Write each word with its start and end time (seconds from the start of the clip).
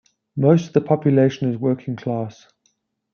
Most 0.35 0.65
of 0.65 0.73
the 0.73 0.81
population 0.81 1.51
is 1.51 1.59
working 1.59 1.95
class. 1.95 2.47